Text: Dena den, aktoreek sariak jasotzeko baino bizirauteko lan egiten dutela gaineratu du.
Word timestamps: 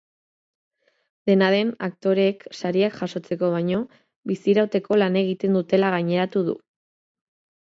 Dena 1.29 1.49
den, 1.55 1.73
aktoreek 1.87 2.41
sariak 2.61 2.97
jasotzeko 3.01 3.51
baino 3.57 3.83
bizirauteko 4.33 4.99
lan 5.03 5.21
egiten 5.23 5.61
dutela 5.61 5.93
gaineratu 5.99 6.45
du. 6.51 6.59